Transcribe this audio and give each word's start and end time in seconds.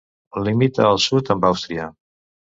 Limita 0.45 0.87
al 0.91 1.01
sud 1.03 1.29
amb 1.35 1.45
Àustria. 1.51 1.85